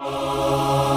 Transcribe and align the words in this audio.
Oh. 0.00 0.87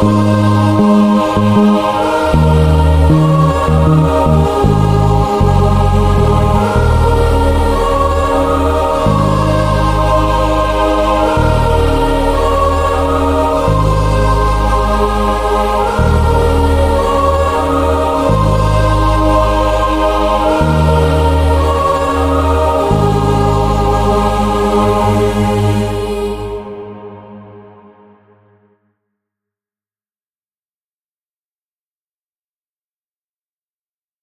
Oh. 0.00 0.27